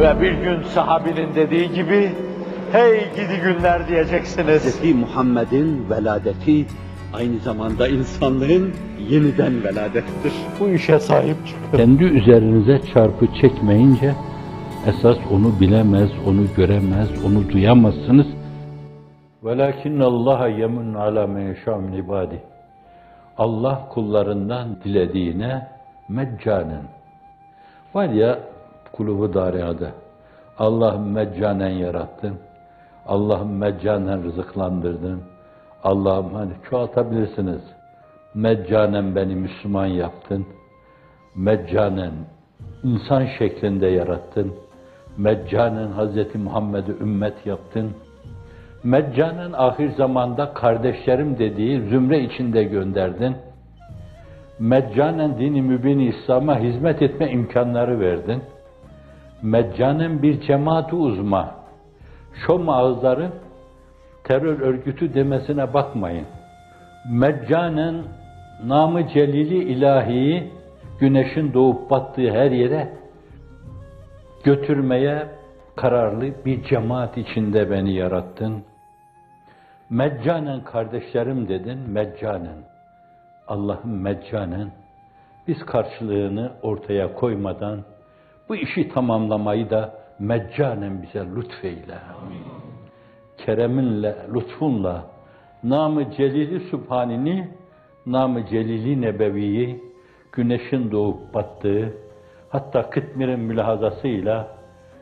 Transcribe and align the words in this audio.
Ve 0.00 0.20
bir 0.20 0.32
gün 0.32 0.62
sahabinin 0.62 1.34
dediği 1.34 1.72
gibi, 1.72 2.12
hey 2.72 3.00
gidi 3.16 3.40
günler 3.44 3.88
diyeceksiniz. 3.88 4.82
Hz. 4.82 4.94
Muhammed'in 4.94 5.90
veladeti 5.90 6.66
aynı 7.14 7.38
zamanda 7.38 7.88
insanlığın 7.88 8.72
yeniden 9.10 9.64
veladettir. 9.64 10.32
Bu 10.60 10.68
işe 10.68 10.98
sahip 10.98 11.36
çıkın. 11.46 11.76
Kendi 11.76 12.04
üzerinize 12.04 12.80
çarpı 12.94 13.26
çekmeyince 13.40 14.14
esas 14.86 15.16
onu 15.32 15.60
bilemez, 15.60 16.10
onu 16.26 16.46
göremez, 16.56 17.08
onu 17.26 17.50
duyamazsınız. 17.52 18.26
وَلَكِنَّ 19.44 20.00
اللّٰهَ 20.12 20.40
يَمُنْ 20.62 20.88
عَلَى 21.04 21.24
مَنْ 21.34 21.54
يَشَاءُ 21.54 21.76
مِنْ 21.84 22.02
عِبَادِهِ 22.02 22.38
Allah 23.38 23.88
kullarından 23.88 24.76
dilediğine 24.84 25.68
meccanen. 26.08 26.82
Var 27.94 28.08
ya 28.08 28.38
kulubu 28.91 29.33
dariyada. 29.33 29.91
Allah 30.57 30.97
meccanen 30.97 31.69
yarattın. 31.69 32.37
Allah'ım 33.07 33.57
meccanen 33.57 34.23
rızıklandırdın. 34.23 35.21
Allah'ım 35.83 36.33
hani 36.33 36.51
çoğaltabilirsiniz. 36.69 37.61
Meccanen 38.33 39.15
beni 39.15 39.35
Müslüman 39.35 39.85
yaptın. 39.85 40.45
Meccanen 41.35 42.11
insan 42.83 43.25
şeklinde 43.37 43.87
yarattın. 43.87 44.53
Meccanen 45.17 45.87
Hz. 45.87 46.35
Muhammed'i 46.35 46.91
ümmet 46.91 47.45
yaptın. 47.45 47.91
Meccanen 48.83 49.51
ahir 49.53 49.91
zamanda 49.91 50.53
kardeşlerim 50.53 51.37
dediği 51.39 51.81
zümre 51.81 52.19
içinde 52.19 52.63
gönderdin. 52.63 53.35
Meccanen 54.59 55.39
dini 55.39 55.61
mübin 55.61 55.99
İslam'a 55.99 56.59
hizmet 56.59 57.01
etme 57.01 57.31
imkanları 57.31 57.99
verdin. 57.99 58.41
Meccanen 59.41 60.21
bir 60.21 60.41
cemaat 60.41 60.93
uzma, 60.93 61.55
şom 62.45 62.69
ağızları 62.69 63.29
terör 64.23 64.59
örgütü 64.59 65.13
demesine 65.13 65.73
bakmayın. 65.73 66.25
Meccanen 67.11 67.95
namı 68.65 69.07
celili 69.07 69.63
ilahiyi 69.63 70.51
güneşin 70.99 71.53
doğup 71.53 71.89
battığı 71.89 72.31
her 72.31 72.51
yere 72.51 72.93
götürmeye 74.43 75.27
kararlı 75.75 76.45
bir 76.45 76.63
cemaat 76.63 77.17
içinde 77.17 77.71
beni 77.71 77.93
yarattın. 77.93 78.63
Meccanen 79.89 80.63
kardeşlerim 80.63 81.47
dedin, 81.47 81.79
meccanen. 81.89 82.57
Allah'ım 83.47 84.01
meccanen 84.01 84.71
biz 85.47 85.65
karşılığını 85.65 86.51
ortaya 86.61 87.13
koymadan 87.13 87.79
bu 88.51 88.55
işi 88.55 88.89
tamamlamayı 88.89 89.69
da 89.69 89.93
meccanen 90.19 91.01
bize 91.01 91.25
lütfeyle. 91.35 91.97
Kereminle, 93.37 94.15
lütfunla, 94.33 95.05
namı 95.63 96.11
celili 96.11 96.59
sübhanini, 96.59 97.47
namı 98.05 98.45
celili 98.45 99.01
nebeviyi, 99.01 99.83
güneşin 100.31 100.91
doğup 100.91 101.33
battığı, 101.33 101.93
hatta 102.49 102.89
Kıtmir'in 102.89 103.39
mülahazasıyla 103.39 104.47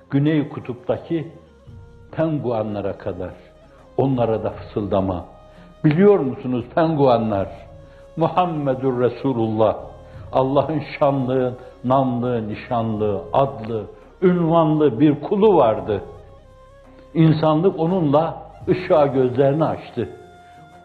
Güney 0.09 0.49
Kutup'taki 0.49 1.31
penguanlara 2.11 2.97
kadar 2.97 3.33
onlara 3.97 4.43
da 4.43 4.49
fısıldama. 4.49 5.25
Biliyor 5.83 6.19
musunuz 6.19 6.65
penguanlar? 6.75 7.47
Muhammedur 8.17 9.01
Resulullah, 9.01 9.77
Allah'ın 10.31 10.81
şanlı, 10.99 11.53
namlı, 11.83 12.47
nişanlı, 12.47 13.21
adlı, 13.33 13.85
ünvanlı 14.21 14.99
bir 14.99 15.21
kulu 15.21 15.55
vardı. 15.55 16.01
İnsanlık 17.13 17.79
onunla 17.79 18.37
ışığa 18.67 19.07
gözlerini 19.07 19.65
açtı. 19.65 20.09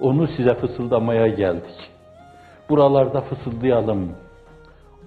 Onu 0.00 0.26
size 0.26 0.54
fısıldamaya 0.54 1.26
geldik. 1.26 1.90
Buralarda 2.68 3.20
fısıldayalım. 3.20 4.08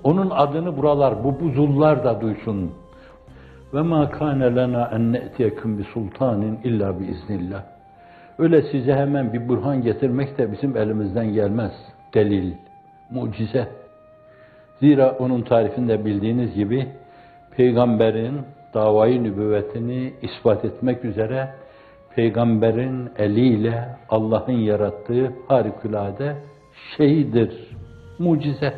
Onun 0.03 0.29
adını 0.29 0.77
buralar, 0.77 1.23
bu 1.23 1.39
buzullar 1.39 2.03
da 2.03 2.21
duysun. 2.21 2.71
Ve 3.73 3.81
ma 3.81 4.09
kana 4.09 4.45
lena 4.45 4.89
en 4.93 5.13
ne'tiyekum 5.13 5.77
bi 5.77 5.83
sultanin 5.83 6.59
illa 6.63 6.99
bi 6.99 7.05
iznillah. 7.05 7.63
Öyle 8.39 8.61
size 8.61 8.93
hemen 8.93 9.33
bir 9.33 9.49
burhan 9.49 9.81
getirmek 9.81 10.37
de 10.37 10.51
bizim 10.51 10.77
elimizden 10.77 11.33
gelmez. 11.33 11.71
Delil, 12.13 12.53
mucize. 13.09 13.67
Zira 14.79 15.15
onun 15.19 15.41
tarifinde 15.41 16.05
bildiğiniz 16.05 16.55
gibi 16.55 16.87
peygamberin 17.57 18.41
davayı 18.73 19.23
nübüvvetini 19.23 20.13
ispat 20.21 20.65
etmek 20.65 21.05
üzere 21.05 21.49
peygamberin 22.15 23.09
eliyle 23.17 23.97
Allah'ın 24.09 24.51
yarattığı 24.51 25.33
harikulade 25.47 26.35
şeydir, 26.97 27.53
mucize. 28.19 28.73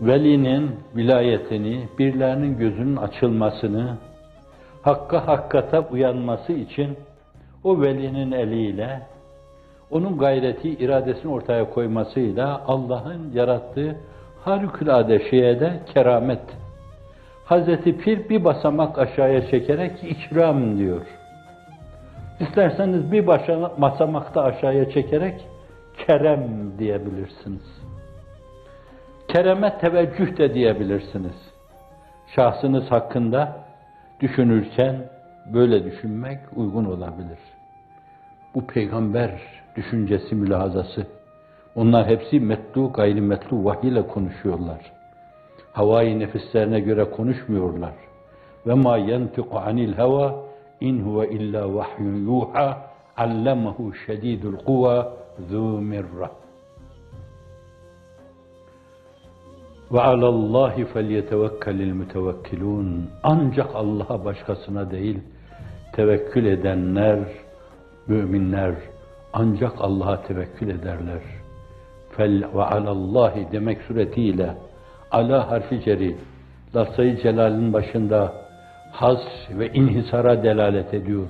Velinin 0.00 0.70
vilayetini, 0.96 1.88
birilerinin 1.98 2.58
gözünün 2.58 2.96
açılmasını, 2.96 3.96
hakka 4.82 5.26
hakkata 5.26 5.80
uyanması 5.80 6.52
için 6.52 6.96
o 7.64 7.80
velinin 7.80 8.32
eliyle, 8.32 9.02
onun 9.92 10.18
gayreti, 10.18 10.68
iradesini 10.68 11.32
ortaya 11.32 11.70
koymasıyla 11.70 12.62
Allah'ın 12.66 13.32
yarattığı 13.34 13.96
harikulade 14.44 15.30
şeye 15.30 15.60
de 15.60 15.80
keramet. 15.94 16.42
Hazreti 17.44 17.98
Pir 17.98 18.28
bir 18.28 18.44
basamak 18.44 18.98
aşağıya 18.98 19.50
çekerek 19.50 19.92
ikram 20.04 20.78
diyor. 20.78 21.06
İsterseniz 22.40 23.12
bir 23.12 23.26
basamakta 23.78 24.42
aşağıya 24.42 24.90
çekerek 24.90 25.40
kerem 26.06 26.78
diyebilirsiniz. 26.78 27.82
Kereme 29.28 29.78
teveccüh 29.78 30.38
de 30.38 30.54
diyebilirsiniz. 30.54 31.52
Şahsınız 32.34 32.90
hakkında 32.90 33.56
düşünürken 34.20 34.96
böyle 35.54 35.84
düşünmek 35.84 36.38
uygun 36.56 36.84
olabilir. 36.84 37.38
Bu 38.54 38.66
peygamber 38.66 39.30
düşüncesi, 39.76 40.34
mülahazası. 40.34 41.06
Onlar 41.74 42.06
hepsi 42.06 42.40
metlu, 42.40 42.92
gayrimetlu 42.92 43.64
vahiy 43.64 43.90
ile 43.90 44.06
konuşuyorlar. 44.06 44.92
Havai 45.72 46.18
nefislerine 46.18 46.80
göre 46.80 47.10
konuşmuyorlar. 47.10 47.94
Ve 48.66 48.74
ma 48.74 48.96
yentiqu 48.96 49.58
anil 49.58 49.98
heva 49.98 50.34
in 50.80 51.02
huve 51.02 51.28
illa 51.28 51.74
vahyun 51.74 52.26
yuha 52.26 52.92
allemahu 53.16 53.94
şedidul 54.06 54.56
kuva 54.56 55.12
zu 55.48 55.62
mirra. 55.62 56.30
Ve 59.92 60.00
alallahi 60.00 60.84
felyetevekkelil 60.84 61.92
mütevekkilun. 61.92 63.10
Ancak 63.22 63.74
Allah'a 63.74 64.24
başkasına 64.24 64.90
değil, 64.90 65.18
tevekkül 65.92 66.44
edenler, 66.46 67.18
müminler 68.06 68.74
ancak 69.32 69.72
Allah'a 69.78 70.22
tevekkül 70.22 70.68
ederler. 70.68 71.22
Fel 72.16 72.44
ve 72.54 72.62
alallahi 72.62 73.46
demek 73.52 73.82
suretiyle 73.82 74.54
ala 75.10 75.50
harfi 75.50 75.80
ceri, 75.84 76.16
lafzayı 76.74 77.22
celalin 77.22 77.72
başında 77.72 78.32
has 78.92 79.20
ve 79.50 79.68
inhisara 79.72 80.42
delalet 80.42 80.94
ediyor. 80.94 81.26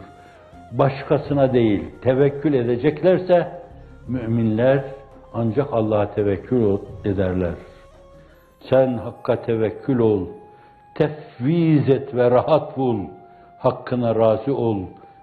Başkasına 0.73 1.53
değil, 1.53 1.85
tevekkül 2.03 2.55
edeceklerse 2.55 3.63
müminler 4.09 4.85
ancak 5.35 5.73
Allah'a 5.73 6.15
tevekkül 6.15 6.79
ederler. 7.05 7.55
Sen 8.71 8.99
Hakk'a 8.99 9.43
tevekkül 9.43 9.99
ol, 9.99 10.27
tefviz 10.95 11.89
et 11.89 12.15
ve 12.15 12.31
rahat 12.31 12.77
bul, 12.77 12.99
Hakkına 13.59 14.15
razı 14.15 14.57
ol, 14.57 14.79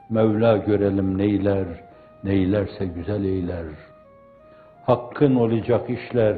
Mevla 0.09 0.57
görelim 0.57 1.17
neyler, 1.17 1.67
neylerse 2.23 2.85
güzel 2.85 3.23
eyler. 3.23 3.65
Hakkın 4.85 5.35
olacak 5.35 5.89
işler, 5.89 6.35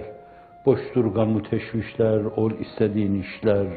boş 0.65 0.79
durgan 0.95 1.27
müteşvişler, 1.27 2.19
ol 2.19 2.51
istediğin 2.51 3.21
işler, 3.21 3.67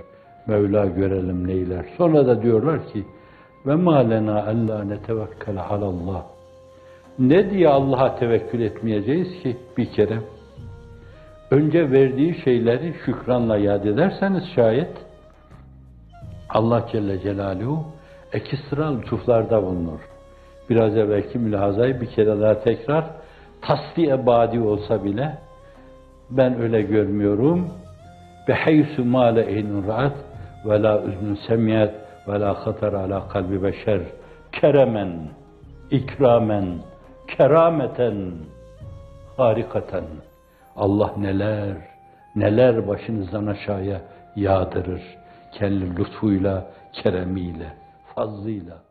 Mevla 0.46 0.86
görelim 0.86 1.46
neyler. 1.46 1.84
Sonra 1.96 2.26
da 2.26 2.42
diyorlar 2.42 2.86
ki, 2.92 3.04
ve 3.66 3.74
ma 3.74 3.98
lena 3.98 4.42
alla 4.46 4.84
netevekkele 4.84 5.60
alallah. 5.60 6.24
Ne 7.18 7.50
diye 7.50 7.68
Allah'a 7.68 8.16
tevekkül 8.16 8.60
etmeyeceğiz 8.60 9.42
ki 9.42 9.56
bir 9.76 9.92
kere? 9.92 10.18
önce 11.54 11.90
verdiği 11.90 12.42
şeyleri 12.44 12.94
şükranla 13.04 13.56
yad 13.56 13.84
ederseniz 13.84 14.44
şayet 14.54 14.90
Allah 16.48 16.86
Celle 16.92 17.20
Celaluhu 17.20 17.84
ekstra 18.32 18.96
lütuflarda 18.96 19.62
bulunur. 19.62 20.00
Biraz 20.70 20.96
evvelki 20.96 21.38
mülahazayı 21.38 22.00
bir 22.00 22.06
kere 22.06 22.40
daha 22.40 22.60
tekrar 22.60 23.04
tasdi 23.62 24.06
ebadi 24.06 24.60
olsa 24.60 25.04
bile 25.04 25.38
ben 26.30 26.60
öyle 26.60 26.82
görmüyorum. 26.82 27.68
Beheysu 28.48 29.04
male 29.04 29.42
eynun 29.42 29.86
rahat 29.88 30.16
ve 30.64 30.82
la 30.82 31.02
üzün 31.02 31.38
semiyet 31.46 31.94
ve 32.28 32.40
la 32.40 32.66
hatar 32.66 32.92
ala 32.92 33.28
kalbi 33.28 33.62
beşer 33.62 34.00
keremen, 34.60 35.28
ikramen, 35.90 36.66
kerameten, 37.28 38.32
harikaten. 39.36 40.04
Allah 40.76 41.12
neler, 41.16 41.76
neler 42.36 42.88
başınızdan 42.88 43.46
aşağıya 43.46 44.00
yağdırır. 44.36 45.02
Kendi 45.52 45.96
lütfuyla, 45.96 46.66
keremiyle, 46.92 47.72
fazlıyla. 48.14 48.83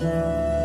Thank 0.00 0.54
you. 0.54 0.59